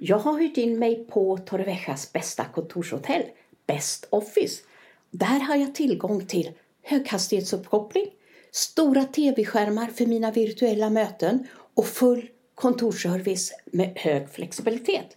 Jag 0.00 0.18
har 0.18 0.38
hyrt 0.38 0.56
in 0.56 0.78
mig 0.78 1.04
på 1.04 1.36
Torreviejas 1.36 2.12
bästa 2.12 2.44
kontorshotell, 2.44 3.22
Best 3.66 4.06
Office. 4.10 4.62
Där 5.10 5.40
har 5.40 5.56
jag 5.56 5.74
tillgång 5.74 6.26
till 6.26 6.50
höghastighetsuppkoppling, 6.82 8.06
stora 8.50 9.04
tv-skärmar 9.04 9.86
för 9.86 10.06
mina 10.06 10.30
virtuella 10.30 10.90
möten 10.90 11.46
och 11.74 11.86
full 11.86 12.28
kontorsservice 12.54 13.52
med 13.64 13.92
hög 13.96 14.30
flexibilitet. 14.30 15.16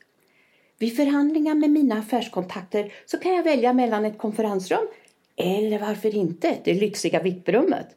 Vid 0.78 0.96
förhandlingar 0.96 1.56
med 1.56 1.70
mina 1.70 2.00
affärskontakter 2.00 2.94
så 3.06 3.18
kan 3.18 3.36
jag 3.36 3.44
välja 3.44 3.74
mellan 3.74 4.06
ett 4.06 4.18
konferensrum 4.18 4.88
eller 5.36 5.80
varför 5.80 6.16
inte 6.16 6.58
det 6.64 6.74
lyxiga 6.74 7.22
VIP-rummet. 7.22 7.88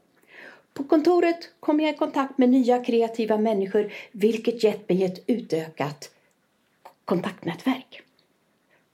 På 0.74 0.84
kontoret 0.84 1.50
kommer 1.60 1.84
jag 1.84 1.94
i 1.94 1.98
kontakt 1.98 2.38
med 2.38 2.48
nya 2.48 2.84
kreativa 2.84 3.38
människor 3.38 3.92
vilket 4.12 4.64
gett 4.64 4.88
mig 4.88 5.04
ett 5.04 5.24
utökat 5.26 6.10
kontaktnätverk. 7.04 8.02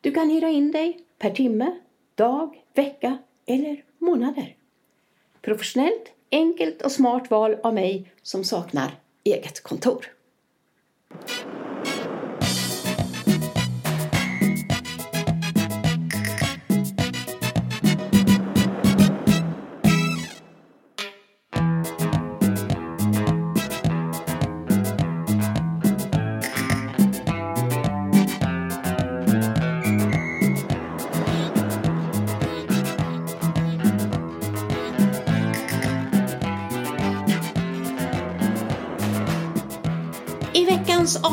Du 0.00 0.12
kan 0.12 0.30
hyra 0.30 0.48
in 0.48 0.72
dig 0.72 0.98
per 1.18 1.30
timme, 1.30 1.80
dag, 2.14 2.64
vecka 2.74 3.18
eller 3.46 3.84
månader. 3.98 4.56
Professionellt, 5.42 6.12
enkelt 6.30 6.82
och 6.82 6.92
smart 6.92 7.30
val 7.30 7.56
av 7.62 7.74
mig 7.74 8.12
som 8.22 8.44
saknar 8.44 8.98
eget 9.24 9.62
kontor. 9.62 10.06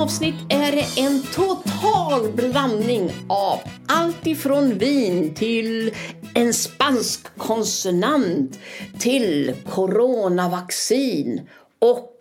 Avsnitt 0.02 0.36
är 0.50 0.72
det 0.72 1.02
en 1.02 1.24
total 1.24 2.32
blandning 2.32 3.12
av 3.30 3.60
allt 3.88 4.28
ifrån 4.28 4.78
vin 4.78 5.34
till 5.34 5.96
en 6.34 6.54
spansk 6.54 7.38
konsonant 7.38 8.60
till 9.00 9.56
coronavaccin 9.70 11.50
och 11.80 12.16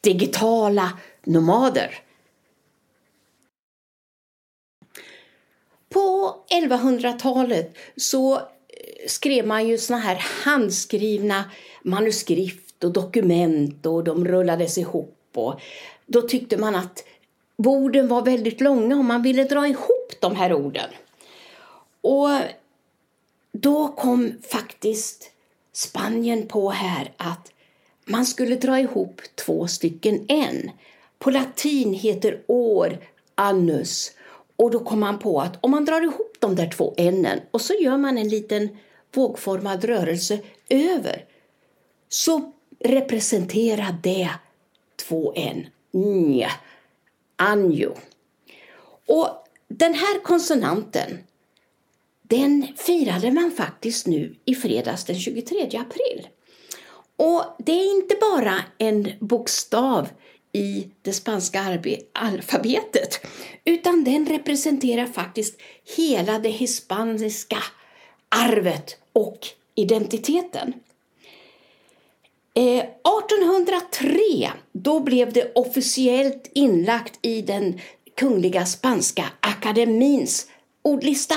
digitala 0.00 0.98
nomader. 1.24 1.98
På 5.88 6.36
1100-talet 6.50 7.76
så 7.96 8.36
eh, 8.36 8.42
skrev 9.08 9.46
man 9.46 9.68
ju 9.68 9.78
såna 9.78 9.98
här 9.98 10.24
handskrivna 10.44 11.44
manuskript 11.82 12.84
och 12.84 12.92
dokument 12.92 13.86
och 13.86 14.04
de 14.04 14.24
rullades 14.24 14.78
ihop. 14.78 15.18
Och 15.34 15.60
då 16.06 16.22
tyckte 16.22 16.56
man 16.56 16.74
att 16.74 17.04
orden 17.70 18.08
var 18.08 18.22
väldigt 18.22 18.60
långa 18.60 18.96
och 18.96 19.04
man 19.04 19.22
ville 19.22 19.44
dra 19.44 19.68
ihop 19.68 20.12
de 20.20 20.36
här 20.36 20.52
orden. 20.52 20.90
Och 22.00 22.28
då 23.52 23.88
kom 23.88 24.32
faktiskt 24.48 25.30
Spanien 25.72 26.46
på 26.46 26.70
här 26.70 27.12
att 27.16 27.52
man 28.04 28.26
skulle 28.26 28.56
dra 28.56 28.80
ihop 28.80 29.20
två 29.34 29.66
stycken 29.66 30.24
en. 30.28 30.70
På 31.18 31.30
latin 31.30 31.94
heter 31.94 32.42
år 32.46 32.98
annus. 33.34 34.12
Och 34.56 34.70
då 34.70 34.78
kom 34.78 35.00
man 35.00 35.18
på 35.18 35.40
att 35.40 35.58
om 35.60 35.70
man 35.70 35.84
drar 35.84 36.02
ihop 36.02 36.36
de 36.38 36.54
där 36.54 36.70
två 36.70 36.94
enen 36.96 37.40
och 37.50 37.60
så 37.60 37.74
gör 37.74 37.96
man 37.96 38.18
en 38.18 38.28
liten 38.28 38.68
vågformad 39.14 39.84
rörelse 39.84 40.38
över 40.68 41.24
så 42.08 42.52
representerar 42.84 43.96
det 44.02 44.30
två 44.96 45.32
n. 45.36 45.66
Nja, 45.90 46.50
anjo. 47.42 47.94
Och 49.06 49.28
den 49.68 49.94
här 49.94 50.22
konsonanten 50.22 51.18
den 52.22 52.66
firade 52.76 53.30
man 53.30 53.50
faktiskt 53.50 54.06
nu 54.06 54.34
i 54.44 54.54
fredags 54.54 55.04
den 55.04 55.18
23 55.18 55.62
april. 55.62 56.28
Och 57.16 57.44
det 57.58 57.72
är 57.72 57.96
inte 57.96 58.16
bara 58.20 58.54
en 58.78 59.12
bokstav 59.20 60.08
i 60.52 60.88
det 61.02 61.12
spanska 61.12 61.78
alfabetet 62.12 63.26
utan 63.64 64.04
den 64.04 64.26
representerar 64.26 65.06
faktiskt 65.06 65.60
hela 65.96 66.38
det 66.38 66.48
hispaniska 66.48 67.58
arvet 68.28 68.96
och 69.12 69.38
identiteten. 69.74 70.74
Eh, 72.54 72.78
1803 72.78 74.50
då 74.72 75.00
blev 75.00 75.32
det 75.32 75.52
officiellt 75.54 76.50
inlagt 76.52 77.18
i 77.22 77.42
den 77.42 77.80
kungliga 78.16 78.66
spanska 78.66 79.24
akademins 79.40 80.46
ordlista. 80.82 81.34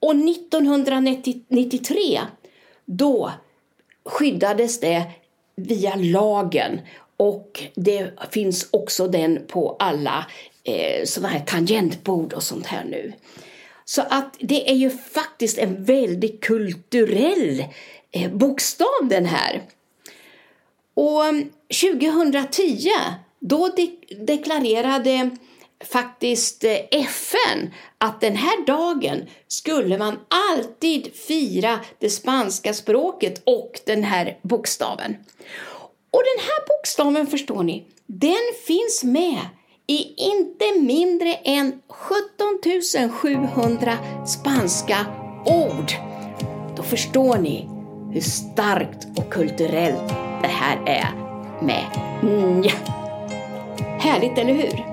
Och 0.00 0.16
1993 0.16 2.20
då 2.84 3.32
skyddades 4.04 4.80
det 4.80 5.02
via 5.56 5.94
lagen 5.96 6.80
och 7.16 7.62
det 7.74 8.10
finns 8.30 8.68
också 8.70 9.08
den 9.08 9.46
på 9.46 9.76
alla 9.78 10.26
eh, 10.64 11.04
sådana 11.04 11.28
här 11.28 11.40
tangentbord 11.40 12.32
och 12.32 12.42
sånt 12.42 12.66
här 12.66 12.84
nu. 12.84 13.12
Så 13.84 14.02
att 14.02 14.36
det 14.40 14.70
är 14.70 14.74
ju 14.74 14.90
faktiskt 14.90 15.58
en 15.58 15.84
väldigt 15.84 16.40
kulturell 16.40 17.64
eh, 18.10 18.30
bokstav 18.30 19.08
den 19.08 19.26
här. 19.26 19.62
Och 20.98 21.24
2010 21.80 22.90
då 23.40 23.68
de 23.68 23.98
deklarerade 24.26 25.30
faktiskt 25.92 26.64
eh, 26.64 26.76
FN 26.90 27.70
att 27.98 28.20
den 28.20 28.36
här 28.36 28.66
dagen 28.66 29.26
skulle 29.48 29.98
man 29.98 30.18
alltid 30.28 31.14
fira 31.14 31.80
det 31.98 32.10
spanska 32.10 32.74
språket 32.74 33.42
och 33.44 33.80
den 33.86 34.04
här 34.04 34.38
bokstaven. 34.42 35.16
Och 36.10 36.22
den 36.36 36.44
här 36.44 36.66
bokstaven, 36.68 37.26
förstår 37.26 37.62
ni, 37.62 37.84
den 38.06 38.54
finns 38.66 39.04
med 39.04 39.40
i 39.86 40.14
inte 40.16 40.80
mindre 40.80 41.34
än 41.34 41.80
17 41.88 43.10
700 43.10 43.98
spanska 44.26 45.06
ord. 45.46 45.92
Då 46.76 46.82
förstår 46.82 47.38
ni 47.38 47.68
hur 48.12 48.20
starkt 48.20 49.06
och 49.16 49.32
kulturellt 49.32 50.27
det 50.42 50.48
här 50.48 50.78
är 50.86 51.08
med 51.60 51.84
nja. 52.22 52.72
Härligt, 54.00 54.38
eller 54.38 54.54
hur? 54.54 54.87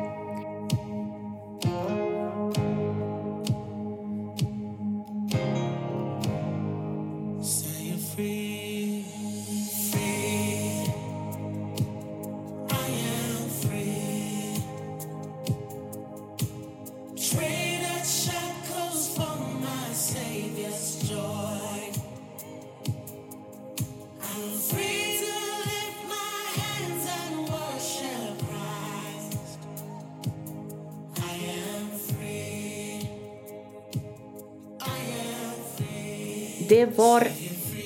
Det 36.76 36.98
var 36.98 37.28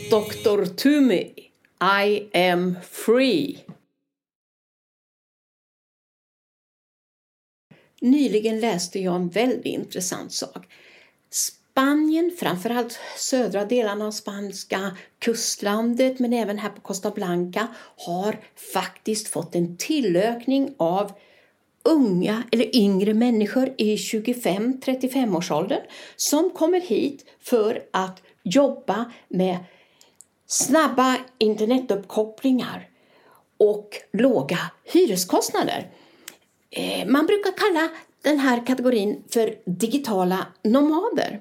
Dr. 0.09 0.65
Tumi, 0.65 1.33
I 2.03 2.37
am 2.49 2.75
free. 2.91 3.57
Nyligen 8.01 8.59
läste 8.59 8.99
jag 8.99 9.15
en 9.15 9.29
väldigt 9.29 9.65
intressant 9.65 10.33
sak. 10.33 10.67
Spanien, 11.29 12.31
framförallt 12.39 12.99
södra 13.17 13.65
delarna 13.65 14.07
av 14.07 14.11
spanska 14.11 14.97
kustlandet 15.19 16.19
men 16.19 16.33
även 16.33 16.57
här 16.57 16.69
på 16.69 16.81
Costa 16.81 17.11
Blanca 17.11 17.67
har 17.97 18.39
faktiskt 18.73 19.27
fått 19.27 19.55
en 19.55 19.77
tillökning 19.77 20.75
av 20.77 21.11
unga 21.83 22.43
eller 22.51 22.75
yngre 22.75 23.13
människor 23.13 23.73
i 23.77 23.95
25-35 23.95 25.37
årsåldern 25.37 25.81
som 26.15 26.49
kommer 26.49 26.81
hit 26.81 27.25
för 27.39 27.83
att 27.91 28.21
jobba 28.49 29.11
med 29.27 29.57
snabba 30.47 31.17
internetuppkopplingar 31.37 32.89
och 33.57 33.89
låga 34.13 34.59
hyreskostnader. 34.83 35.91
Eh, 36.71 37.07
man 37.07 37.25
brukar 37.25 37.51
kalla 37.57 37.89
den 38.23 38.39
här 38.39 38.65
kategorin 38.65 39.23
för 39.29 39.55
digitala 39.65 40.45
nomader. 40.63 41.39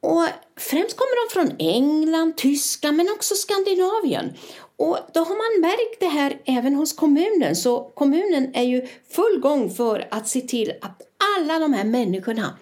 Och 0.00 0.26
främst 0.56 0.96
kommer 0.96 1.28
de 1.28 1.32
från 1.32 1.56
England, 1.58 2.36
Tyskland 2.36 2.96
men 2.96 3.08
också 3.10 3.34
Skandinavien. 3.34 4.32
Och 4.76 4.98
då 5.14 5.20
har 5.20 5.36
man 5.36 5.70
märkt 5.70 6.00
det 6.00 6.06
här 6.06 6.40
även 6.44 6.74
hos 6.74 6.92
kommunen. 6.92 7.56
Så 7.56 7.80
kommunen 7.94 8.54
är 8.54 8.62
ju 8.62 8.86
full 9.10 9.40
gång 9.40 9.70
för 9.70 10.08
att 10.10 10.28
se 10.28 10.40
till 10.40 10.72
att 10.80 11.02
alla 11.38 11.58
de 11.58 11.72
här 11.72 11.84
människorna 11.84 12.58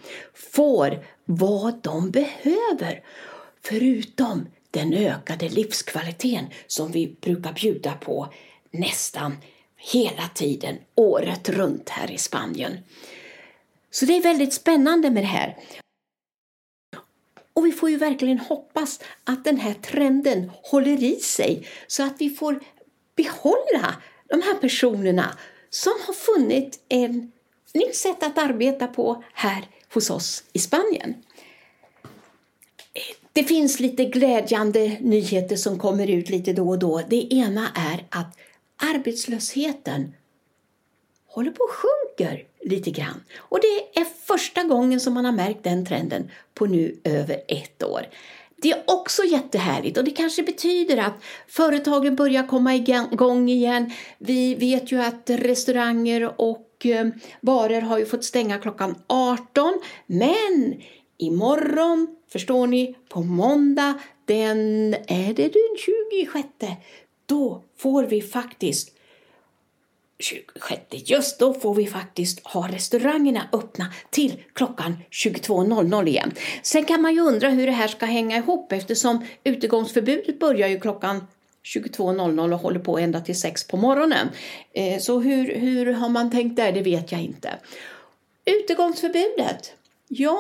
får 0.55 1.05
vad 1.37 1.83
de 1.83 2.11
behöver. 2.11 3.05
Förutom 3.63 4.47
den 4.71 4.95
ökade 4.95 5.49
livskvaliteten 5.49 6.47
som 6.67 6.93
vi 6.93 7.17
brukar 7.21 7.53
bjuda 7.53 7.93
på 7.93 8.33
nästan 8.71 9.37
hela 9.77 10.29
tiden, 10.35 10.79
året 10.95 11.49
runt 11.49 11.89
här 11.89 12.11
i 12.11 12.19
Spanien. 12.19 12.79
Så 13.91 14.05
det 14.05 14.17
är 14.17 14.23
väldigt 14.23 14.55
spännande 14.55 15.11
med 15.11 15.23
det 15.23 15.27
här. 15.27 15.57
Och 17.55 17.67
vi 17.67 17.73
får 17.73 17.91
ju 17.91 17.97
verkligen 17.97 18.39
hoppas 18.39 19.01
att 19.25 19.45
den 19.45 19.57
här 19.57 19.75
trenden 19.75 20.51
håller 20.63 21.03
i 21.03 21.17
sig 21.17 21.67
så 21.87 22.03
att 22.03 22.15
vi 22.19 22.31
får 22.31 22.61
behålla 23.17 24.03
de 24.29 24.43
här 24.43 24.55
personerna 24.55 25.39
som 25.71 25.93
har 26.07 26.15
funnit 26.15 26.85
ett 26.89 27.11
nytt 27.75 27.97
sätt 27.97 28.23
att 28.23 28.39
arbeta 28.39 28.87
på 28.87 29.25
här 29.33 29.67
hos 29.95 30.11
oss 30.11 30.45
i 30.53 30.59
Spanien. 30.59 31.15
Det 33.33 33.45
finns 33.45 33.81
lite 33.81 34.05
glädjande 34.05 34.97
nyheter 35.01 35.57
som 35.57 35.79
kommer 35.79 36.11
ut 36.11 36.31
lite 36.31 36.53
då 36.53 36.69
och 36.69 36.79
då. 36.79 37.03
Det 37.09 37.35
ena 37.35 37.69
är 37.75 38.07
att 38.09 38.39
arbetslösheten 38.77 40.15
håller 41.27 41.51
på 41.51 41.65
att 41.65 41.71
sjunker 41.71 42.45
lite 42.61 42.91
grann. 42.91 43.25
Och 43.39 43.59
det 43.63 44.01
är 44.01 44.05
första 44.05 44.63
gången 44.63 45.01
som 45.01 45.15
man 45.15 45.25
har 45.25 45.33
märkt 45.33 45.65
den 45.65 45.87
trenden 45.87 46.31
på 46.55 46.67
nu 46.67 47.01
över 47.05 47.43
ett 47.49 47.83
år. 47.83 48.07
Det 48.57 48.71
är 48.71 48.83
också 48.87 49.25
jättehärligt 49.25 49.99
och 49.99 50.05
det 50.05 50.11
kanske 50.11 50.43
betyder 50.43 50.97
att 50.97 51.15
företagen 51.49 52.17
börjar 52.17 52.47
komma 52.47 52.75
igång 52.75 53.49
igen. 53.49 53.93
Vi 54.19 54.55
vet 54.55 54.93
ju 54.93 55.03
att 55.03 55.31
restauranger 55.31 56.41
och 56.41 56.72
eh, 56.87 57.07
barer 57.41 57.81
har 57.81 57.99
ju 57.99 58.07
fått 58.07 58.25
stänga 58.25 58.59
klockan 58.59 58.95
18 59.07 59.81
men 60.07 60.75
imorgon, 61.19 62.17
förstår 62.29 62.67
ni, 62.67 62.97
på 63.09 63.23
måndag 63.23 63.95
den, 64.25 64.95
är 65.09 65.35
det 65.35 65.49
den 65.49 65.77
26? 65.79 66.49
Då 67.27 67.63
får 67.77 68.03
vi 68.03 68.23
faktiskt 68.23 68.97
26. 70.23 70.83
Just 70.91 71.39
då 71.39 71.55
får 71.55 71.75
vi 71.75 71.87
faktiskt 71.87 72.47
ha 72.47 72.69
restaurangerna 72.69 73.49
öppna 73.53 73.93
till 74.11 74.43
klockan 74.53 74.99
22.00 75.11 76.09
igen. 76.09 76.33
Sen 76.63 76.85
kan 76.85 77.03
man 77.03 77.15
ju 77.15 77.21
undra 77.21 77.49
hur 77.49 77.67
det 77.67 77.73
här 77.73 77.89
ska 77.89 78.07
hänga 78.07 78.37
ihop 78.37 78.73
eftersom 78.73 79.25
utegångsförbudet 79.45 80.39
börjar 80.39 80.69
ju 80.69 80.81
klockan 80.81 81.27
22.00 81.65 82.53
och 82.53 82.59
håller 82.59 82.81
på 82.81 82.99
ända 82.99 83.21
till 83.21 83.41
6 83.41 83.67
på 83.67 83.77
morgonen. 83.77 84.29
Eh, 84.73 85.01
så 85.01 85.21
hur, 85.21 85.55
hur 85.55 85.93
har 85.93 86.09
man 86.09 86.31
tänkt 86.31 86.57
där, 86.57 86.73
det 86.73 86.83
vet 86.83 87.13
jag 87.13 87.21
inte. 87.21 87.59
Utegångsförbudet, 88.45 89.73
ja, 90.09 90.39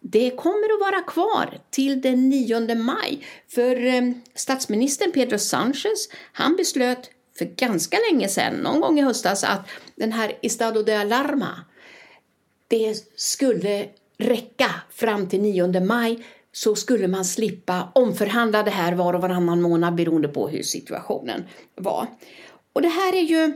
det 0.00 0.30
kommer 0.30 0.74
att 0.74 0.92
vara 0.92 1.02
kvar 1.02 1.58
till 1.70 2.00
den 2.00 2.28
9 2.28 2.74
maj. 2.74 3.26
För 3.48 3.86
eh, 3.86 4.02
statsministern 4.34 5.12
Pedro 5.12 5.38
Sanchez, 5.38 6.08
han 6.32 6.56
beslöt 6.56 7.10
för 7.38 7.44
ganska 7.44 7.98
länge 8.10 8.28
sedan, 8.28 8.54
någon 8.54 8.80
gång 8.80 8.98
i 8.98 9.02
höstas, 9.02 9.44
att 9.44 9.68
den 9.96 10.12
här 10.12 10.38
Estado 10.42 10.82
de 10.82 10.94
Alarma, 10.94 11.64
det 12.68 12.96
skulle 13.16 13.88
räcka 14.18 14.70
fram 14.90 15.28
till 15.28 15.40
9 15.40 15.80
maj 15.80 16.24
så 16.56 16.74
skulle 16.74 17.08
man 17.08 17.24
slippa 17.24 17.92
omförhandla 17.94 18.62
det 18.62 18.70
här 18.70 18.92
var 18.92 19.14
och 19.14 19.20
varannan 19.20 19.62
månad 19.62 19.94
beroende 19.94 20.28
på 20.28 20.48
hur 20.48 20.62
situationen 20.62 21.44
var. 21.74 22.06
Och 22.72 22.82
det 22.82 22.88
här 22.88 23.16
är 23.16 23.22
ju 23.22 23.52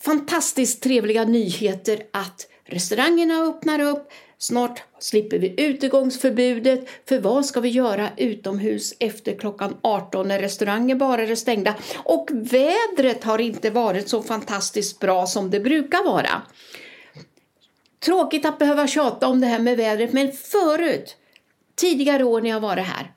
fantastiskt 0.00 0.82
trevliga 0.82 1.24
nyheter 1.24 2.02
att 2.10 2.46
restaurangerna 2.64 3.42
öppnar 3.42 3.80
upp, 3.80 4.12
Snart 4.38 4.82
slipper 4.98 5.38
vi 5.38 5.54
utegångsförbudet, 5.62 6.88
för 7.08 7.18
vad 7.18 7.46
ska 7.46 7.60
vi 7.60 7.68
göra 7.68 8.08
utomhus 8.16 8.94
efter 9.00 9.38
klockan 9.38 9.76
18 9.82 10.28
när 10.28 10.38
restauranger 10.38 10.94
bara 10.94 11.22
är 11.22 11.34
stängda? 11.34 11.74
Och 11.96 12.28
vädret 12.32 13.24
har 13.24 13.40
inte 13.40 13.70
varit 13.70 14.08
så 14.08 14.22
fantastiskt 14.22 15.00
bra 15.00 15.26
som 15.26 15.50
det 15.50 15.60
brukar 15.60 16.04
vara. 16.04 16.42
Tråkigt 18.04 18.44
att 18.44 18.58
behöva 18.58 18.86
tjata 18.86 19.28
om 19.28 19.40
det 19.40 19.46
här 19.46 19.58
med 19.58 19.76
vädret, 19.76 20.12
men 20.12 20.32
förut, 20.32 21.16
tidigare 21.74 22.24
år 22.24 22.40
när 22.40 22.50
jag 22.50 22.60
varit 22.60 22.86
här, 22.86 23.12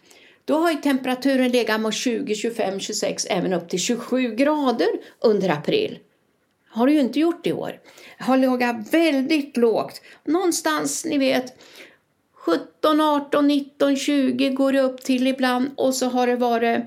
då 0.45 0.57
har 0.59 0.71
ju 0.71 0.77
temperaturen 0.77 1.51
legat 1.51 1.81
mot 1.81 1.94
20, 1.94 2.36
25, 2.36 2.80
26, 2.80 3.25
även 3.30 3.54
upp 3.54 3.69
till 3.69 3.80
27 3.80 4.36
grader 4.36 4.89
under 5.21 5.50
april 5.50 6.00
har 6.77 6.88
det 6.88 6.94
ju 6.94 7.00
inte 7.00 7.19
gjort 7.19 7.48
i 7.48 7.54
år. 7.54 7.80
Har 8.19 8.38
legat 8.38 8.94
väldigt 8.94 9.57
lågt. 9.57 10.01
Någonstans, 10.25 11.06
ni 11.06 11.18
vet, 11.18 11.62
17, 12.33 13.01
18, 13.01 13.48
19, 13.48 13.95
20 13.95 14.50
går 14.50 14.74
det 14.74 14.81
upp 14.81 15.01
till 15.01 15.27
ibland 15.27 15.71
och 15.75 15.95
så 15.95 16.06
har 16.06 16.27
det 16.27 16.36
varit 16.36 16.83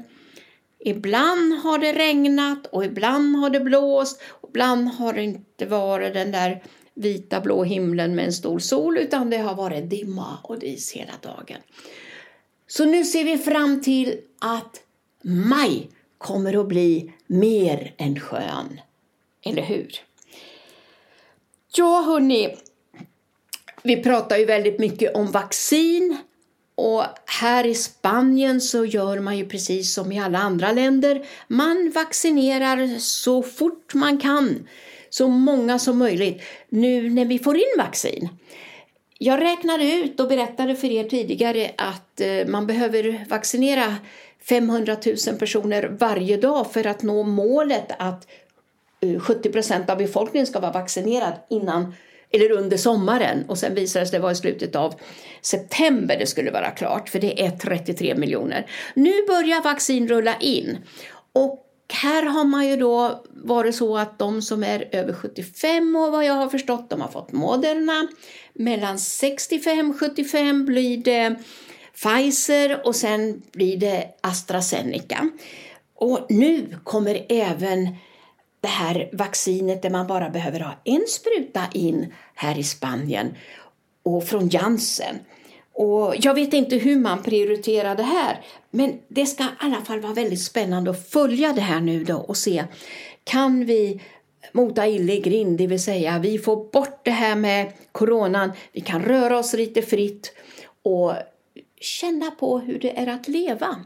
Ibland 0.85 1.55
har 1.55 1.79
det 1.79 1.93
regnat 1.93 2.67
och 2.67 2.85
ibland 2.85 3.37
har 3.37 3.51
det 3.51 3.61
blåst 3.61 4.23
och 4.29 4.49
ibland 4.49 4.89
har 4.89 5.13
det 5.13 5.23
inte 5.23 5.67
varit 5.67 6.15
den 6.15 6.33
där 6.33 6.63
vita 7.01 7.41
blå 7.41 7.65
himlen 7.65 8.15
med 8.15 8.25
en 8.25 8.33
stor 8.33 8.59
sol 8.59 8.99
utan 8.99 9.31
det 9.31 9.39
har 9.39 9.55
varit 9.55 9.91
dimma 9.91 10.39
och 10.43 10.59
dis 10.59 10.93
hela 10.93 11.13
dagen. 11.23 11.61
Så 12.67 12.85
nu 12.85 13.05
ser 13.05 13.25
vi 13.25 13.39
fram 13.39 13.83
till 13.83 14.21
att 14.39 14.81
maj 15.23 15.91
kommer 16.19 16.61
att 16.61 16.69
bli 16.69 17.13
mer 17.27 17.95
än 17.97 18.21
skön. 18.21 18.81
Eller 19.43 19.63
hur? 19.63 19.95
Ja, 21.77 22.03
hörni. 22.07 22.57
Vi 23.83 24.03
pratar 24.03 24.37
ju 24.37 24.45
väldigt 24.45 24.79
mycket 24.79 25.15
om 25.15 25.31
vaccin. 25.31 26.17
Och 26.75 27.05
här 27.27 27.67
i 27.67 27.75
Spanien 27.75 28.61
så 28.61 28.85
gör 28.85 29.21
man 29.21 29.39
ju 29.39 29.49
precis 29.49 29.95
som 29.95 30.13
i 30.13 30.21
alla 30.21 30.39
andra 30.39 30.73
länder. 30.73 31.27
Man 31.49 31.91
vaccinerar 31.95 32.99
så 32.99 33.43
fort 33.43 33.95
man 33.95 34.19
kan. 34.19 34.69
Så 35.11 35.29
många 35.29 35.79
som 35.79 35.99
möjligt. 35.99 36.43
Nu 36.69 37.11
när 37.11 37.25
vi 37.25 37.39
får 37.39 37.57
in 37.57 37.75
vaccin. 37.79 38.29
Jag 39.19 39.41
räknade 39.41 39.93
ut 39.93 40.21
och 40.21 40.29
berättade 40.29 40.77
för 40.77 40.91
er 40.91 41.05
tidigare 41.05 41.71
att 41.77 42.21
eh, 42.21 42.47
man 42.47 42.67
behöver 42.67 43.25
vaccinera 43.29 43.97
500 44.49 44.97
000 45.27 45.39
personer 45.39 45.97
varje 46.01 46.37
dag 46.37 46.73
för 46.73 46.87
att 46.87 47.03
nå 47.03 47.23
målet 47.23 47.87
att 47.99 48.27
eh, 49.01 49.21
70 49.21 49.53
procent 49.53 49.91
av 49.91 49.99
befolkningen 49.99 50.47
ska 50.47 50.61
vara 50.61 50.73
vaccinerad 50.73 51.33
innan 51.51 51.95
eller 52.33 52.53
under 52.53 52.77
sommaren 52.77 53.45
och 53.49 53.59
sen 53.59 53.75
visade 53.75 54.05
det 54.05 54.09
sig 54.09 54.21
vara 54.21 54.33
i 54.33 54.37
slutet 54.37 54.77
av 54.77 54.95
september 55.43 56.17
det 56.19 56.27
skulle 56.27 56.51
vara 56.51 56.71
klart 56.71 57.09
för 57.09 57.21
det 57.21 57.43
är 57.45 57.51
33 57.51 58.15
miljoner. 58.15 58.67
Nu 58.95 59.27
börjar 59.27 59.63
vaccin 59.63 60.09
rulla 60.09 60.37
in 60.41 60.79
och 61.33 61.67
här 61.93 62.23
har 62.23 62.45
man 62.45 62.69
ju 62.69 62.77
då 62.77 63.25
varit 63.31 63.75
så 63.75 63.97
att 63.97 64.19
de 64.19 64.43
som 64.43 64.65
är 64.65 64.89
över 64.93 65.13
75 65.13 65.97
år 65.97 66.11
vad 66.11 66.25
jag 66.25 66.35
har 66.35 66.49
förstått 66.49 66.91
de 66.91 67.01
har 67.01 67.09
fått 67.09 67.33
Moderna. 67.33 68.09
Mellan 68.53 68.99
65 68.99 69.95
75 69.99 70.67
blir 70.67 70.97
det 70.97 71.37
Pfizer 71.95 72.87
och 72.87 72.97
sen 72.97 73.43
blir 73.53 73.77
det 73.77 74.05
AstraZeneca. 74.21 75.31
Och 75.95 76.27
nu 76.29 76.77
kommer 76.85 77.27
även 77.29 77.89
det 78.61 78.69
här 78.69 79.11
vaccinet 79.13 79.83
där 79.83 79.91
man 79.91 80.07
bara 80.07 80.31
behöver 80.31 80.61
ha 80.61 80.81
en 80.85 81.05
spruta 81.09 81.63
in 81.73 82.15
här 82.35 82.59
i 82.59 82.63
Spanien 82.63 83.35
och 84.03 84.25
från 84.25 84.49
Janssen. 84.49 85.17
Och 85.83 86.15
jag 86.19 86.35
vet 86.35 86.55
inte 86.55 86.77
hur 86.77 87.01
man 87.01 87.23
prioriterar 87.23 87.97
det 87.97 88.03
här, 88.03 88.41
men 88.71 88.99
det 89.09 89.27
ska 89.27 89.45
i 89.45 89.47
alla 89.59 89.81
fall 89.81 90.01
vara 90.01 90.13
väldigt 90.13 90.43
spännande 90.43 90.91
att 90.91 91.11
följa 91.11 91.53
det 91.53 91.61
här 91.61 91.81
nu 91.81 92.05
då 92.05 92.17
och 92.17 92.37
se 92.37 92.65
kan 93.25 93.65
vi 93.65 94.01
mota 94.53 94.87
ille 94.87 95.13
i 95.13 95.21
grind, 95.21 95.59
det 95.59 95.67
vill 95.67 95.83
säga 95.83 96.19
vi 96.19 96.39
får 96.39 96.71
bort 96.73 97.05
det 97.05 97.11
här 97.11 97.37
med 97.37 97.73
coronan, 97.93 98.53
vi 98.73 98.81
kan 98.81 99.03
röra 99.03 99.39
oss 99.39 99.53
lite 99.53 99.83
fritt 99.83 100.33
och 100.83 101.13
känna 101.81 102.31
på 102.31 102.59
hur 102.59 102.79
det 102.79 102.99
är 102.99 103.07
att 103.07 103.29
leva 103.29 103.77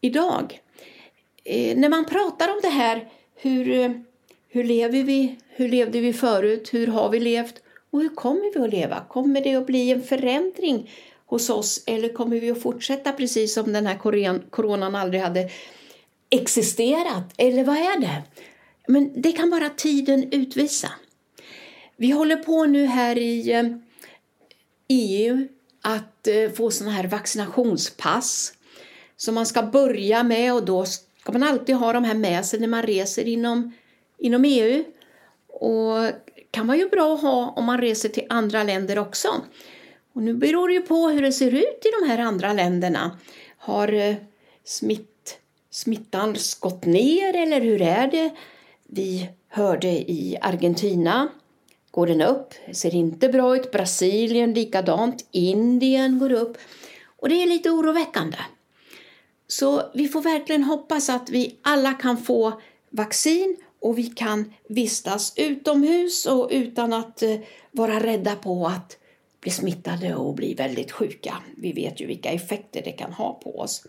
idag. 0.00 0.60
Eh, 1.44 1.76
när 1.76 1.88
man 1.88 2.04
pratar 2.04 2.48
om 2.48 2.60
det 2.62 2.68
här 2.68 3.08
hur, 3.36 3.94
hur 4.48 4.64
lever 4.64 5.02
vi? 5.02 5.36
Hur 5.48 5.68
levde 5.68 6.00
vi 6.00 6.12
förut? 6.12 6.68
Hur 6.72 6.86
har 6.86 7.08
vi 7.10 7.20
levt? 7.20 7.54
Och 7.90 8.00
hur 8.00 8.08
kommer 8.08 8.54
vi 8.54 8.64
att 8.64 8.70
leva? 8.70 9.04
Kommer 9.08 9.40
det 9.40 9.54
att 9.54 9.66
bli 9.66 9.90
en 9.90 10.02
förändring 10.02 10.90
hos 11.26 11.50
oss 11.50 11.82
eller 11.86 12.08
kommer 12.08 12.40
vi 12.40 12.50
att 12.50 12.62
fortsätta 12.62 13.12
precis 13.12 13.54
som 13.54 13.72
den 13.72 13.86
här 13.86 13.98
coronan 14.50 14.94
aldrig 14.94 15.22
hade 15.22 15.50
existerat? 16.30 17.32
Eller 17.36 17.64
vad 17.64 17.76
är 17.76 18.00
det? 18.00 18.22
Men 18.88 19.22
det 19.22 19.32
kan 19.32 19.50
bara 19.50 19.68
tiden 19.68 20.32
utvisa. 20.32 20.90
Vi 21.96 22.10
håller 22.10 22.36
på 22.36 22.64
nu 22.64 22.86
här 22.86 23.18
i 23.18 23.52
eh, 23.52 23.64
EU 24.88 25.48
att 25.80 26.26
eh, 26.26 26.50
få 26.50 26.70
sådana 26.70 26.96
här 26.96 27.06
vaccinationspass 27.06 28.52
som 29.16 29.34
man 29.34 29.46
ska 29.46 29.62
börja 29.62 30.22
med 30.22 30.54
och 30.54 30.64
då 30.64 30.84
ska 30.84 31.32
man 31.32 31.42
alltid 31.42 31.74
ha 31.76 31.92
de 31.92 32.04
här 32.04 32.14
med 32.14 32.46
sig 32.46 32.60
när 32.60 32.68
man 32.68 32.82
reser 32.82 33.28
inom, 33.28 33.72
inom 34.18 34.44
EU. 34.44 34.84
Och 35.48 36.10
kan 36.50 36.66
vara 36.66 36.76
ju 36.76 36.88
bra 36.88 37.14
att 37.14 37.22
ha 37.22 37.50
om 37.56 37.64
man 37.64 37.80
reser 37.80 38.08
till 38.08 38.26
andra 38.28 38.62
länder 38.62 38.98
också. 38.98 39.28
Och 40.14 40.22
nu 40.22 40.34
beror 40.34 40.68
det 40.68 40.74
ju 40.74 40.82
på 40.82 41.08
hur 41.08 41.22
det 41.22 41.32
ser 41.32 41.54
ut 41.54 41.86
i 41.86 41.90
de 42.00 42.08
här 42.08 42.18
andra 42.18 42.52
länderna. 42.52 43.18
Har 43.58 43.92
eh, 43.92 44.14
smitt, 44.64 45.38
smittan 45.70 46.36
gått 46.60 46.84
ner 46.84 47.36
eller 47.36 47.60
hur 47.60 47.82
är 47.82 48.06
det? 48.10 48.30
Vi 48.86 49.28
hörde 49.48 49.88
i 49.88 50.38
Argentina 50.40 51.28
går 51.90 52.06
den 52.06 52.20
upp. 52.20 52.54
Det 52.66 52.74
ser 52.74 52.94
inte 52.94 53.28
bra 53.28 53.56
ut. 53.56 53.70
Brasilien 53.70 54.54
likadant. 54.54 55.28
Indien 55.30 56.18
går 56.18 56.32
upp. 56.32 56.56
Och 57.16 57.28
det 57.28 57.42
är 57.42 57.46
lite 57.46 57.70
oroväckande. 57.70 58.38
Så 59.46 59.82
vi 59.94 60.08
får 60.08 60.22
verkligen 60.22 60.64
hoppas 60.64 61.08
att 61.10 61.30
vi 61.30 61.58
alla 61.62 61.92
kan 61.92 62.16
få 62.16 62.60
vaccin 62.90 63.56
och 63.80 63.98
vi 63.98 64.06
kan 64.06 64.52
vistas 64.68 65.32
utomhus 65.36 66.26
och 66.26 66.48
utan 66.50 66.92
att 66.92 67.22
eh, 67.22 67.36
vara 67.70 68.00
rädda 68.00 68.36
på 68.36 68.66
att 68.66 68.96
bli 69.44 69.50
smittade 69.50 70.14
och 70.14 70.34
bli 70.34 70.54
väldigt 70.54 70.92
sjuka. 70.92 71.42
Vi 71.56 71.72
vet 71.72 72.00
ju 72.00 72.06
vilka 72.06 72.30
effekter 72.30 72.82
det 72.84 72.92
kan 72.92 73.12
ha 73.12 73.34
på 73.34 73.60
oss. 73.60 73.86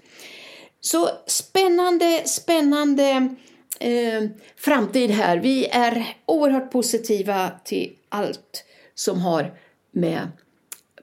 Så 0.79 1.09
spännande, 1.25 2.24
spännande 2.25 3.35
eh, 3.79 4.24
framtid 4.55 5.12
här. 5.12 5.38
Vi 5.38 5.65
är 5.65 6.17
oerhört 6.25 6.71
positiva 6.71 7.51
till 7.63 7.95
allt 8.09 8.65
som 8.95 9.21
har 9.21 9.59
med 9.91 10.31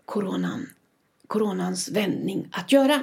coronan, 0.04 0.68
coronans 1.26 1.88
vändning 1.88 2.49
att 2.52 2.73
göra. 2.73 3.02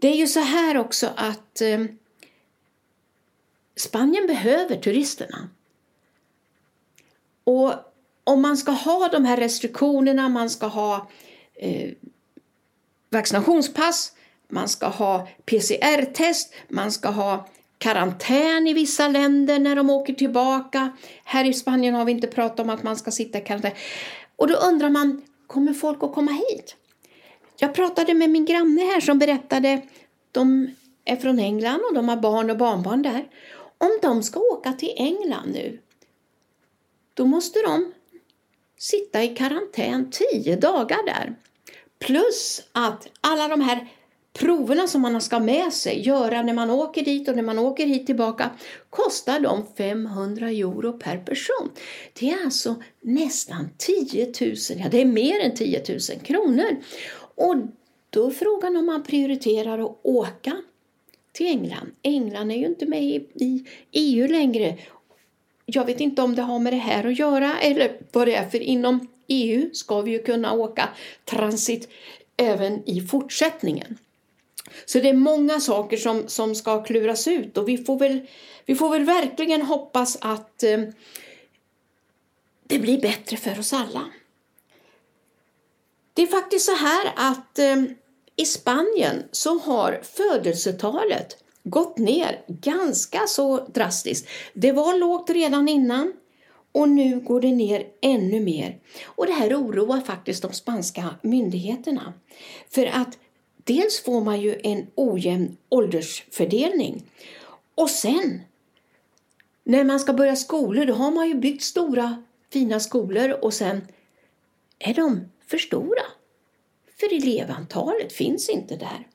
Det 0.00 0.08
är 0.08 0.16
ju 0.16 0.26
så 0.26 0.40
här 0.40 0.76
också 0.76 1.12
att 1.16 1.60
eh, 1.60 1.84
Spanien 3.76 4.26
behöver 4.26 4.76
turisterna. 4.76 5.48
Och 7.44 7.74
om 8.24 8.42
man 8.42 8.56
ska 8.56 8.70
ha 8.70 9.08
de 9.08 9.24
här 9.24 9.36
restriktionerna, 9.36 10.28
man 10.28 10.50
ska 10.50 10.66
ha 10.66 11.08
eh, 11.54 11.90
vaccinationspass, 13.10 14.12
man 14.48 14.68
ska 14.68 14.86
ha 14.86 15.28
PCR-test, 15.44 16.54
man 16.68 16.92
ska 16.92 17.08
ha 17.08 17.48
karantän 17.78 18.66
i 18.66 18.72
vissa 18.72 19.08
länder 19.08 19.58
när 19.58 19.76
de 19.76 19.90
åker 19.90 20.12
tillbaka. 20.12 20.92
Här 21.24 21.44
i 21.44 21.54
Spanien 21.54 21.94
har 21.94 22.04
vi 22.04 22.12
inte 22.12 22.26
pratat 22.26 22.60
om 22.60 22.70
att 22.70 22.82
man 22.82 22.96
ska 22.96 23.10
sitta 23.10 23.38
i 23.38 23.40
karantän. 23.40 23.72
Och 24.36 24.48
då 24.48 24.54
undrar 24.54 24.90
man, 24.90 25.22
kommer 25.46 25.72
folk 25.72 26.02
att 26.02 26.14
komma 26.14 26.32
hit? 26.32 26.76
Jag 27.56 27.74
pratade 27.74 28.14
med 28.14 28.30
min 28.30 28.44
granne 28.44 28.80
här 28.80 29.00
som 29.00 29.18
berättade, 29.18 29.82
de 30.32 30.70
är 31.04 31.16
från 31.16 31.38
England 31.38 31.80
och 31.88 31.94
de 31.94 32.08
har 32.08 32.16
barn 32.16 32.50
och 32.50 32.56
barnbarn 32.56 33.02
där. 33.02 33.24
Om 33.78 33.98
de 34.02 34.22
ska 34.22 34.40
åka 34.40 34.72
till 34.72 34.92
England 34.96 35.52
nu, 35.52 35.78
då 37.14 37.26
måste 37.26 37.62
de 37.62 37.93
sitta 38.84 39.24
i 39.24 39.28
karantän 39.28 40.10
tio 40.10 40.56
dagar 40.56 41.06
där. 41.06 41.34
Plus 41.98 42.62
att 42.72 43.08
alla 43.20 43.48
de 43.48 43.60
här 43.60 43.88
proverna 44.32 44.86
som 44.86 45.02
man 45.02 45.20
ska 45.20 45.38
med 45.38 45.72
sig, 45.72 46.00
göra 46.00 46.42
när 46.42 46.52
man 46.52 46.70
åker 46.70 47.04
dit 47.04 47.28
och 47.28 47.36
när 47.36 47.42
man 47.42 47.58
åker 47.58 47.86
hit 47.86 48.06
tillbaka, 48.06 48.50
kostar 48.90 49.40
de 49.40 49.66
500 49.76 50.48
euro 50.48 50.92
per 50.92 51.18
person. 51.18 51.70
Det 52.20 52.30
är 52.30 52.44
alltså 52.44 52.74
nästan 53.00 53.68
10 53.78 54.32
000, 54.40 54.54
ja 54.76 54.88
det 54.90 55.00
är 55.00 55.04
mer 55.04 55.40
än 55.40 55.54
10 55.54 55.82
000 55.88 55.98
kronor. 56.22 56.76
Och 57.34 57.56
då 58.10 58.26
är 58.26 58.30
frågan 58.30 58.76
om 58.76 58.86
man 58.86 59.02
prioriterar 59.02 59.78
att 59.78 60.00
åka 60.02 60.56
till 61.32 61.46
England. 61.46 61.90
England 62.02 62.50
är 62.50 62.56
ju 62.56 62.66
inte 62.66 62.86
med 62.86 63.02
i 63.34 63.64
EU 63.92 64.28
längre. 64.28 64.78
Jag 65.66 65.84
vet 65.84 66.00
inte 66.00 66.22
om 66.22 66.34
det 66.34 66.42
har 66.42 66.58
med 66.58 66.72
det 66.72 66.76
här 66.76 67.06
att 67.06 67.18
göra 67.18 67.60
eller 67.60 67.96
vad 68.12 68.28
det 68.28 68.34
är, 68.34 68.48
för 68.48 68.62
inom 68.62 69.08
EU 69.26 69.70
ska 69.72 70.00
vi 70.00 70.10
ju 70.10 70.22
kunna 70.22 70.52
åka 70.52 70.88
transit 71.24 71.88
även 72.36 72.88
i 72.88 73.00
fortsättningen. 73.00 73.98
Så 74.86 75.00
det 75.00 75.08
är 75.08 75.14
många 75.14 75.60
saker 75.60 75.96
som, 75.96 76.28
som 76.28 76.54
ska 76.54 76.82
kluras 76.82 77.28
ut 77.28 77.58
och 77.58 77.68
vi 77.68 77.78
får 77.78 77.98
väl, 77.98 78.26
vi 78.64 78.74
får 78.74 78.90
väl 78.90 79.04
verkligen 79.04 79.62
hoppas 79.62 80.18
att 80.20 80.62
eh, 80.62 80.80
det 82.66 82.78
blir 82.78 83.00
bättre 83.00 83.36
för 83.36 83.58
oss 83.58 83.72
alla. 83.72 84.04
Det 86.14 86.22
är 86.22 86.26
faktiskt 86.26 86.66
så 86.66 86.74
här 86.74 87.12
att 87.16 87.58
eh, 87.58 87.82
i 88.36 88.44
Spanien 88.44 89.22
så 89.32 89.58
har 89.58 90.00
födelsetalet 90.02 91.43
gått 91.64 91.98
ner 91.98 92.44
ganska 92.46 93.26
så 93.26 93.66
drastiskt. 93.66 94.28
Det 94.52 94.72
var 94.72 94.98
lågt 94.98 95.30
redan 95.30 95.68
innan 95.68 96.12
och 96.72 96.88
nu 96.88 97.20
går 97.20 97.40
det 97.40 97.52
ner 97.52 97.86
ännu 98.00 98.40
mer. 98.40 98.78
Och 99.04 99.26
det 99.26 99.32
här 99.32 99.54
oroar 99.54 100.00
faktiskt 100.00 100.42
de 100.42 100.52
spanska 100.52 101.14
myndigheterna. 101.22 102.12
För 102.68 102.86
att 102.86 103.18
dels 103.64 104.02
får 104.02 104.20
man 104.20 104.40
ju 104.40 104.60
en 104.62 104.86
ojämn 104.94 105.56
åldersfördelning 105.68 107.02
och 107.74 107.90
sen 107.90 108.40
när 109.64 109.84
man 109.84 110.00
ska 110.00 110.12
börja 110.12 110.36
skolor 110.36 110.84
då 110.84 110.94
har 110.94 111.10
man 111.10 111.28
ju 111.28 111.34
byggt 111.34 111.62
stora 111.62 112.22
fina 112.52 112.80
skolor 112.80 113.30
och 113.30 113.54
sen 113.54 113.80
är 114.78 114.94
de 114.94 115.20
för 115.46 115.58
stora. 115.58 116.02
För 117.00 117.14
elevantalet 117.16 118.12
finns 118.12 118.48
inte 118.48 118.76
där. 118.76 119.06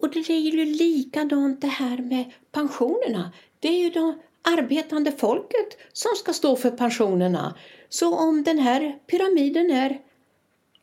Och 0.00 0.10
det 0.10 0.30
är 0.30 0.40
ju 0.40 0.64
likadant 0.64 1.60
det 1.60 1.66
här 1.66 1.98
med 1.98 2.32
pensionerna. 2.52 3.32
Det 3.60 3.68
är 3.68 3.78
ju 3.78 3.90
det 3.90 4.14
arbetande 4.42 5.12
folket 5.12 5.78
som 5.92 6.10
ska 6.16 6.32
stå 6.32 6.56
för 6.56 6.70
pensionerna. 6.70 7.54
Så 7.88 8.14
om 8.14 8.42
den 8.42 8.58
här 8.58 8.98
pyramiden 9.06 9.70
är 9.70 10.00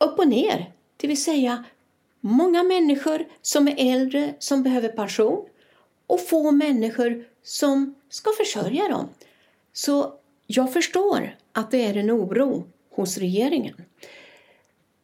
upp 0.00 0.18
och 0.18 0.28
ner, 0.28 0.72
det 0.96 1.06
vill 1.06 1.22
säga 1.22 1.64
många 2.20 2.62
människor 2.62 3.26
som 3.42 3.68
är 3.68 3.74
äldre 3.78 4.34
som 4.38 4.62
behöver 4.62 4.88
pension 4.88 5.46
och 6.06 6.26
få 6.28 6.50
människor 6.50 7.24
som 7.42 7.94
ska 8.08 8.30
försörja 8.38 8.88
dem. 8.88 9.08
Så 9.72 10.12
jag 10.46 10.72
förstår 10.72 11.36
att 11.52 11.70
det 11.70 11.84
är 11.84 11.96
en 11.96 12.10
oro 12.10 12.64
hos 12.90 13.18
regeringen. 13.18 13.84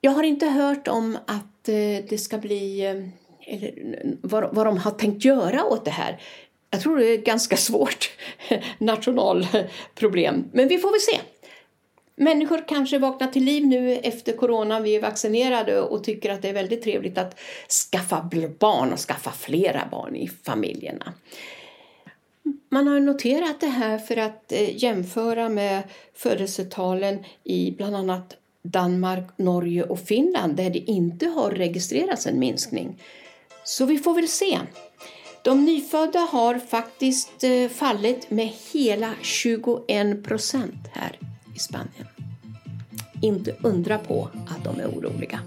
Jag 0.01 0.11
har 0.11 0.23
inte 0.23 0.47
hört 0.47 0.89
om 0.89 1.19
att 1.27 1.69
eh, 1.69 2.05
det 2.09 2.21
ska 2.21 2.39
bli 2.39 2.87
eh, 2.87 3.09
eller 3.47 3.73
vad, 4.23 4.55
vad 4.55 4.67
de 4.67 4.79
har 4.79 4.91
tänkt 4.91 5.25
göra 5.25 5.65
åt 5.65 5.85
det 5.85 5.91
här. 5.91 6.21
Jag 6.71 6.81
tror 6.81 6.99
det 6.99 7.07
är 7.07 7.15
ett 7.15 7.25
ganska 7.25 7.57
svårt 7.57 8.11
nationalproblem, 8.79 10.45
men 10.53 10.69
vi 10.69 10.79
får 10.79 10.91
väl 10.91 11.01
se. 11.01 11.21
Människor 12.17 12.65
kanske 12.69 12.99
vaknar 12.99 13.29
till 13.29 13.45
liv 13.45 13.67
nu 13.67 13.97
efter 13.97 14.33
corona, 14.33 14.81
vi 14.81 14.97
är 14.97 15.01
vaccinerade 15.01 15.81
och 15.81 16.05
tycker 16.05 16.33
att 16.33 16.43
det 16.43 16.49
är 16.49 16.53
väldigt 16.53 16.83
trevligt 16.83 17.19
att 17.19 17.41
skaffa 17.93 18.31
barn 18.59 18.93
och 18.93 18.99
skaffa 18.99 19.31
flera 19.31 19.89
barn 19.91 20.17
i 20.17 20.31
familjerna. 20.43 21.13
Man 22.69 22.89
har 22.89 23.01
noterat 23.01 23.61
det 23.61 23.67
här 23.67 23.99
för 23.99 24.17
att 24.17 24.53
eh, 24.53 24.83
jämföra 24.83 25.49
med 25.49 25.83
födelsetalen 26.15 27.25
i 27.45 27.71
bland 27.71 27.97
annat 27.97 28.37
Danmark, 28.63 29.39
Norge 29.39 29.83
och 29.83 30.01
Finland 30.01 30.57
där 30.57 30.71
det 30.71 30.79
inte 30.79 31.27
har 31.27 31.51
registrerats 31.51 32.27
en 32.27 32.39
minskning. 32.39 33.01
Så 33.65 33.87
vi 33.87 33.99
får 33.99 34.15
väl 34.15 34.29
se. 34.29 34.61
De 35.43 35.65
nyfödda 35.65 36.19
har 36.19 36.59
faktiskt 36.59 37.45
eh, 37.45 37.69
fallit 37.69 38.31
med 38.31 38.53
hela 38.73 39.15
21 39.23 40.25
procent 40.25 40.89
här 40.93 41.19
i 41.57 41.59
Spanien. 41.59 42.09
Inte 43.23 43.57
undra 43.63 43.99
på 43.99 44.29
att 44.49 44.65
de 44.65 44.81
är 44.81 44.87
oroliga. 44.87 45.41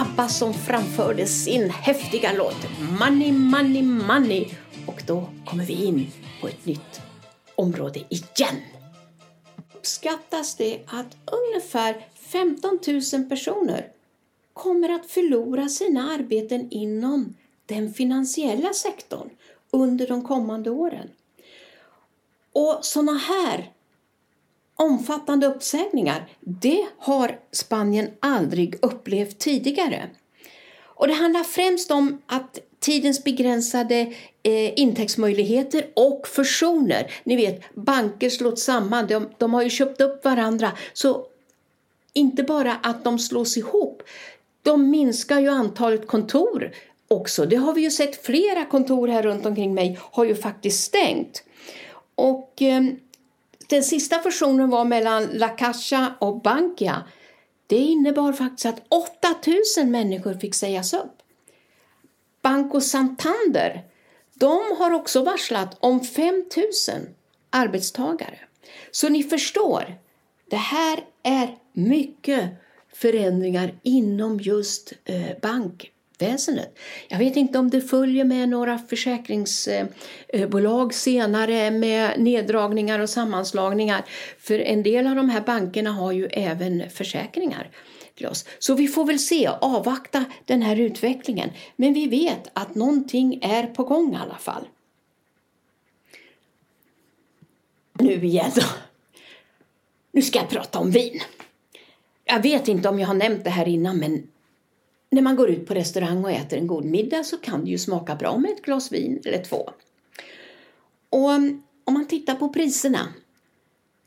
Abba 0.00 0.28
som 0.28 0.54
framförde 0.54 1.26
sin 1.26 1.70
häftiga 1.70 2.32
låt 2.32 2.56
Money, 3.00 3.32
money, 3.32 3.82
money. 3.82 4.48
Och 4.86 5.02
då 5.06 5.28
kommer 5.46 5.64
vi 5.64 5.84
in 5.84 6.10
på 6.40 6.48
ett 6.48 6.66
nytt 6.66 7.00
område 7.54 8.00
igen. 8.08 8.56
Uppskattas 9.74 10.56
det 10.56 10.80
att 10.86 11.16
ungefär 11.26 12.06
15 12.14 12.78
000 13.12 13.24
personer 13.28 13.86
kommer 14.52 14.88
att 14.88 15.06
förlora 15.06 15.68
sina 15.68 16.12
arbeten 16.12 16.68
inom 16.70 17.34
den 17.66 17.94
finansiella 17.94 18.72
sektorn 18.72 19.30
under 19.70 20.06
de 20.06 20.24
kommande 20.24 20.70
åren. 20.70 21.08
Och 22.52 22.78
sådana 22.82 23.18
här 23.18 23.72
omfattande 24.78 25.46
uppsägningar, 25.46 26.28
det 26.40 26.86
har 26.98 27.38
Spanien 27.52 28.10
aldrig 28.20 28.78
upplevt 28.82 29.38
tidigare. 29.38 30.10
Och 30.80 31.08
det 31.08 31.14
handlar 31.14 31.44
främst 31.44 31.90
om 31.90 32.22
att 32.26 32.58
tidens 32.80 33.24
begränsade 33.24 34.12
eh, 34.42 34.78
intäktsmöjligheter 34.78 35.86
och 35.96 36.28
fusioner. 36.28 37.10
Ni 37.24 37.36
vet, 37.36 37.74
banker 37.74 38.30
slås 38.30 38.62
samman, 38.62 39.06
de, 39.06 39.28
de 39.38 39.54
har 39.54 39.62
ju 39.62 39.70
köpt 39.70 40.00
upp 40.00 40.24
varandra. 40.24 40.72
Så 40.92 41.26
inte 42.12 42.42
bara 42.42 42.74
att 42.82 43.04
de 43.04 43.18
slås 43.18 43.56
ihop, 43.56 44.02
de 44.62 44.90
minskar 44.90 45.40
ju 45.40 45.48
antalet 45.48 46.06
kontor 46.06 46.70
också. 47.08 47.46
Det 47.46 47.56
har 47.56 47.74
vi 47.74 47.80
ju 47.80 47.90
sett, 47.90 48.26
flera 48.26 48.64
kontor 48.64 49.08
här 49.08 49.22
runt 49.22 49.46
omkring 49.46 49.74
mig 49.74 49.98
har 50.00 50.24
ju 50.24 50.34
faktiskt 50.34 50.84
stängt. 50.84 51.44
Och 52.14 52.62
eh, 52.62 52.82
den 53.68 53.84
sista 53.84 54.18
fusionen 54.18 54.70
var 54.70 54.84
mellan 54.84 55.24
La 55.32 55.48
Caixa 55.48 56.14
och 56.18 56.40
Bankia. 56.40 57.04
Det 57.66 57.76
innebar 57.76 58.32
faktiskt 58.32 58.66
att 58.66 58.82
8000 58.88 59.90
människor 59.90 60.34
fick 60.34 60.54
sägas 60.54 60.94
upp. 60.94 61.22
Banco 62.42 62.80
Santander, 62.80 63.84
de 64.34 64.76
har 64.78 64.90
också 64.90 65.22
varslat 65.22 65.76
om 65.80 66.00
5000 66.00 67.08
arbetstagare. 67.50 68.38
Så 68.90 69.08
ni 69.08 69.22
förstår, 69.22 69.98
det 70.50 70.56
här 70.56 71.04
är 71.22 71.56
mycket 71.72 72.50
förändringar 72.92 73.74
inom 73.82 74.40
just 74.40 74.92
eh, 75.04 75.38
bank 75.42 75.92
bankväsendet. 76.18 76.78
Jag 77.08 77.18
vet 77.18 77.36
inte 77.36 77.58
om 77.58 77.70
det 77.70 77.80
följer 77.80 78.24
med 78.24 78.48
några 78.48 78.78
försäkringsbolag 78.78 80.94
senare 80.94 81.70
med 81.70 82.20
neddragningar 82.20 82.98
och 82.98 83.10
sammanslagningar. 83.10 84.04
För 84.38 84.58
en 84.58 84.82
del 84.82 85.06
av 85.06 85.16
de 85.16 85.30
här 85.30 85.40
bankerna 85.40 85.92
har 85.92 86.12
ju 86.12 86.26
även 86.26 86.90
försäkringar 86.90 87.70
till 88.14 88.26
oss. 88.26 88.44
Så 88.58 88.74
vi 88.74 88.88
får 88.88 89.04
väl 89.04 89.18
se, 89.18 89.46
avvakta 89.46 90.24
den 90.44 90.62
här 90.62 90.80
utvecklingen. 90.80 91.50
Men 91.76 91.94
vi 91.94 92.08
vet 92.08 92.50
att 92.52 92.74
någonting 92.74 93.40
är 93.42 93.66
på 93.66 93.84
gång 93.84 94.14
i 94.14 94.16
alla 94.16 94.38
fall. 94.38 94.68
Nu 97.92 98.24
igen 98.24 98.50
då. 98.54 98.62
Nu 100.12 100.22
ska 100.22 100.38
jag 100.38 100.48
prata 100.48 100.78
om 100.78 100.90
vin. 100.90 101.20
Jag 102.24 102.42
vet 102.42 102.68
inte 102.68 102.88
om 102.88 102.98
jag 102.98 103.06
har 103.06 103.14
nämnt 103.14 103.44
det 103.44 103.50
här 103.50 103.68
innan 103.68 103.98
men 103.98 104.28
när 105.10 105.22
man 105.22 105.36
går 105.36 105.50
ut 105.50 105.66
på 105.66 105.74
restaurang 105.74 106.24
och 106.24 106.30
äter 106.30 106.58
en 106.58 106.66
god 106.66 106.84
middag 106.84 107.24
så 107.24 107.36
kan 107.36 107.64
det 107.64 107.70
ju 107.70 107.78
smaka 107.78 108.16
bra 108.16 108.38
med 108.38 108.50
ett 108.50 108.62
glas 108.62 108.92
vin 108.92 109.22
eller 109.24 109.44
två. 109.44 109.70
Och 111.10 111.32
mm, 111.32 111.62
om 111.84 111.94
man 111.94 112.08
tittar 112.08 112.34
på 112.34 112.48
priserna 112.48 113.12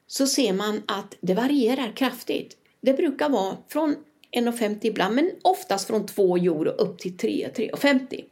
så 0.07 0.27
ser 0.27 0.53
man 0.53 0.81
att 0.85 1.17
det 1.21 1.33
varierar 1.33 1.91
kraftigt. 1.95 2.57
Det 2.81 2.93
brukar 2.93 3.29
vara 3.29 3.57
från 3.67 3.95
1,50 4.31 4.77
ibland 4.81 5.15
men 5.15 5.31
oftast 5.41 5.87
från 5.87 6.05
2 6.05 6.37
euro 6.37 6.69
upp 6.69 6.99
till 6.99 7.13
3-3,50. 7.13 8.23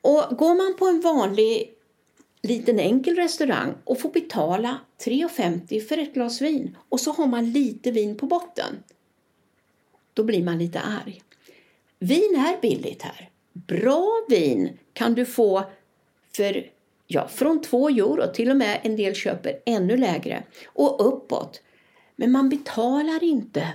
Och 0.00 0.36
går 0.36 0.54
man 0.54 0.76
på 0.78 0.86
en 0.86 1.00
vanlig 1.00 1.74
liten 2.42 2.78
enkel 2.78 3.16
restaurang 3.16 3.74
och 3.84 4.00
får 4.00 4.10
betala 4.10 4.80
3,50 5.04 5.80
för 5.80 5.98
ett 5.98 6.14
glas 6.14 6.42
vin 6.42 6.76
och 6.88 7.00
så 7.00 7.12
har 7.12 7.26
man 7.26 7.52
lite 7.52 7.90
vin 7.90 8.16
på 8.16 8.26
botten. 8.26 8.82
Då 10.14 10.24
blir 10.24 10.44
man 10.44 10.58
lite 10.58 10.80
arg. 10.80 11.22
Vin 12.04 12.36
är 12.36 12.60
billigt 12.60 13.02
här. 13.02 13.30
Bra 13.52 14.24
vin 14.28 14.78
kan 14.92 15.14
du 15.14 15.26
få 15.26 15.64
för 16.36 16.70
ja, 17.06 17.28
från 17.28 17.62
2 17.62 17.88
euro, 17.88 18.32
till 18.32 18.50
och 18.50 18.56
med 18.56 18.80
en 18.82 18.96
del 18.96 19.14
köper 19.14 19.60
ännu 19.66 19.96
lägre 19.96 20.42
och 20.66 21.08
uppåt. 21.08 21.62
Men 22.16 22.32
man 22.32 22.48
betalar 22.48 23.24
inte 23.24 23.68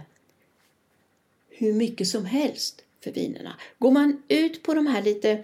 hur 1.50 1.74
mycket 1.74 2.08
som 2.08 2.26
helst 2.26 2.82
för 3.04 3.12
vinerna. 3.12 3.56
Går 3.78 3.92
man 3.92 4.24
ut 4.28 4.64
på 4.64 4.74
de 4.74 4.88
här 4.88 5.02
lite 5.02 5.44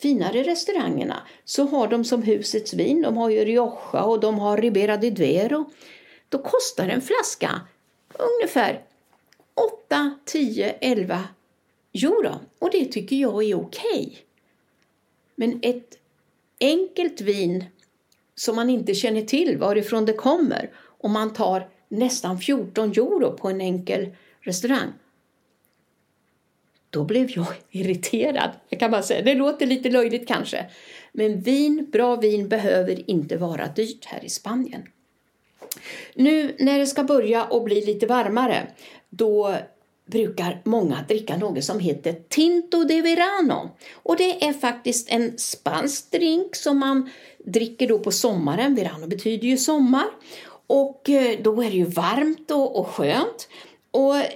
finare 0.00 0.42
restaurangerna 0.42 1.22
så 1.44 1.66
har 1.66 1.88
de 1.88 2.04
som 2.04 2.22
husets 2.22 2.74
vin, 2.74 3.02
de 3.02 3.16
har 3.16 3.30
ju 3.30 3.44
Rioja 3.44 4.02
och 4.02 4.20
de 4.20 4.38
har 4.38 4.56
Ribera 4.56 4.96
di 4.96 5.10
Duero. 5.10 5.70
Då 6.28 6.38
kostar 6.38 6.88
en 6.88 7.02
flaska 7.02 7.60
ungefär 8.18 8.82
8, 9.54 10.18
10, 10.24 10.70
11 10.70 11.24
euro 12.04 12.40
och 12.58 12.70
det 12.72 12.84
tycker 12.84 13.16
jag 13.16 13.44
är 13.44 13.54
okej. 13.54 13.82
Okay. 13.92 14.16
Men 15.34 15.58
ett 15.62 15.98
enkelt 16.60 17.20
vin 17.20 17.64
som 18.34 18.56
man 18.56 18.70
inte 18.70 18.94
känner 18.94 19.22
till 19.22 19.58
varifrån 19.58 20.04
det 20.04 20.12
kommer 20.12 20.70
och 20.76 21.10
man 21.10 21.32
tar 21.32 21.68
nästan 21.88 22.38
14 22.38 22.90
euro 22.90 23.32
på 23.32 23.48
en 23.48 23.60
enkel 23.60 24.16
restaurang. 24.40 24.92
Då 26.90 27.04
blev 27.04 27.30
jag 27.30 27.46
irriterad. 27.70 28.50
Jag 28.68 28.80
kan 28.80 28.90
bara 28.90 29.02
säga. 29.02 29.22
Det 29.22 29.34
låter 29.34 29.66
lite 29.66 29.90
löjligt 29.90 30.28
kanske. 30.28 30.66
Men 31.12 31.40
vin, 31.40 31.86
bra 31.92 32.16
vin 32.16 32.48
behöver 32.48 33.10
inte 33.10 33.36
vara 33.36 33.66
dyrt 33.66 34.04
här 34.04 34.24
i 34.24 34.28
Spanien. 34.28 34.82
Nu 36.14 36.56
när 36.58 36.78
det 36.78 36.86
ska 36.86 37.04
börja 37.04 37.44
och 37.44 37.64
bli 37.64 37.86
lite 37.86 38.06
varmare 38.06 38.66
då 39.08 39.56
brukar 40.10 40.60
många 40.64 41.04
dricka 41.08 41.36
något 41.36 41.64
som 41.64 41.80
heter 41.80 42.12
Tinto 42.28 42.84
de 42.84 43.02
Verano. 43.02 43.70
Och 43.92 44.16
det 44.16 44.44
är 44.44 44.52
faktiskt 44.52 45.08
en 45.10 45.38
spansk 45.38 46.10
drink 46.10 46.56
som 46.56 46.78
man 46.78 47.10
dricker 47.44 47.88
då 47.88 47.98
på 47.98 48.10
sommaren. 48.10 48.74
Verano 48.74 49.06
betyder 49.06 49.48
ju 49.48 49.56
sommar. 49.56 50.06
Och 50.66 51.10
eh, 51.10 51.38
då 51.42 51.62
är 51.62 51.70
det 51.70 51.76
ju 51.76 51.84
varmt 51.84 52.50
och, 52.50 52.78
och 52.78 52.86
skönt. 52.86 53.48
Och 53.90 54.16
eh, 54.16 54.26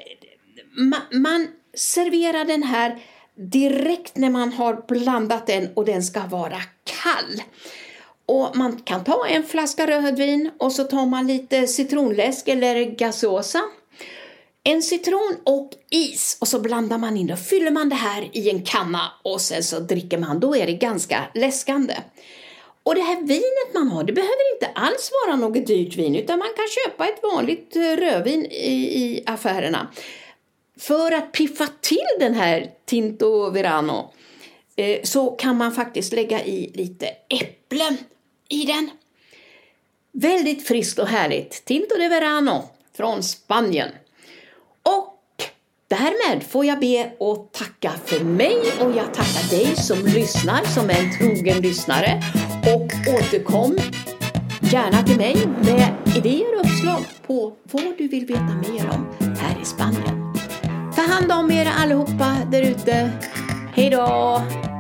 ma 0.77 0.97
man 1.13 1.49
serverar 1.75 2.45
den 2.45 2.63
här 2.63 3.03
direkt 3.35 4.17
när 4.17 4.31
man 4.31 4.53
har 4.53 4.85
blandat 4.89 5.47
den 5.47 5.69
och 5.75 5.85
den 5.85 6.03
ska 6.03 6.27
vara 6.27 6.61
kall. 6.85 7.43
Och 8.27 8.57
man 8.57 8.77
kan 8.77 9.05
ta 9.05 9.27
en 9.27 9.43
flaska 9.43 9.87
rödvin 9.87 10.51
och 10.59 10.73
så 10.73 10.85
tar 10.85 11.07
man 11.07 11.27
lite 11.27 11.67
citronläsk 11.67 12.49
eller 12.49 12.85
gasosa 12.85 13.63
en 14.65 14.83
citron 14.83 15.37
och 15.45 15.71
is 15.91 16.37
och 16.41 16.49
så 16.49 16.61
blandar 16.61 16.99
man 16.99 17.17
in 17.17 17.27
det. 17.27 17.37
Fyller 17.37 17.71
man 17.71 17.89
det 17.89 17.95
här 17.95 18.29
i 18.33 18.51
en 18.51 18.65
kanna 18.65 19.13
och 19.23 19.41
sen 19.41 19.65
så 19.65 19.81
dricker 19.81 20.19
man. 20.19 20.41
Då 20.41 20.57
är 20.57 20.67
det 20.67 20.73
ganska 20.73 21.25
läskande. 21.35 21.95
Och 22.83 22.95
det 22.95 23.01
här 23.01 23.21
vinet 23.21 23.75
man 23.75 23.89
har, 23.89 24.05
det 24.05 24.13
behöver 24.13 24.55
inte 24.55 24.81
alls 24.81 25.11
vara 25.27 25.37
något 25.37 25.67
dyrt 25.67 25.97
vin 25.97 26.17
utan 26.17 26.39
man 26.39 26.49
kan 26.57 26.67
köpa 26.69 27.09
ett 27.09 27.23
vanligt 27.23 27.77
eh, 27.77 27.81
rödvin 27.81 28.47
i, 28.47 28.75
i 28.75 29.23
affärerna. 29.27 29.89
För 30.79 31.13
att 31.13 31.33
piffa 31.33 31.69
till 31.81 32.07
den 32.19 32.35
här 32.35 32.71
Tinto 32.85 33.51
Verano 33.51 34.13
eh, 34.77 35.03
så 35.03 35.31
kan 35.31 35.57
man 35.57 35.73
faktiskt 35.73 36.13
lägga 36.13 36.45
i 36.45 36.71
lite 36.75 37.07
äpplen 37.29 37.97
i 38.49 38.65
den. 38.65 38.91
Väldigt 40.13 40.67
friskt 40.67 40.99
och 40.99 41.09
härligt. 41.09 41.65
Tinto 41.65 41.95
de 41.99 42.09
Verano 42.09 42.69
från 42.97 43.23
Spanien. 43.23 43.89
Därmed 45.93 46.43
får 46.43 46.65
jag 46.65 46.81
be 46.81 47.13
och 47.19 47.51
tacka 47.53 47.91
för 48.05 48.25
mig 48.25 48.57
och 48.81 48.97
jag 48.97 49.15
tackar 49.15 49.51
dig 49.51 49.77
som 49.77 49.99
lyssnar, 50.07 50.65
som 50.65 50.91
är 50.91 50.95
en 50.95 51.19
trogen 51.19 51.63
lyssnare. 51.63 52.23
Och 52.75 53.15
återkom 53.15 53.77
gärna 54.61 55.03
till 55.03 55.17
mig 55.17 55.37
med 55.47 55.95
idéer 56.17 56.55
och 56.55 56.61
uppslag 56.61 57.05
på 57.27 57.53
vad 57.63 57.99
du 57.99 58.09
vill 58.09 58.27
veta 58.27 58.43
mer 58.43 58.91
om 58.91 59.07
här 59.39 59.63
i 59.63 59.65
Spanien. 59.65 60.35
Ta 60.97 61.03
hand 61.03 61.33
om 61.33 61.51
er 61.51 61.67
allihopa 61.83 62.37
där 62.51 62.63
ute. 62.63 63.11
Hej 63.75 63.91
då! 63.91 64.72